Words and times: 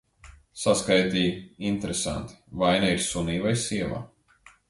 Saskaitīju. 0.61 1.33
Interesanti– 1.73 2.39
vaina 2.63 2.91
ir 2.95 3.05
sunī 3.11 3.39
vai 3.47 3.55
sievā? 3.67 4.01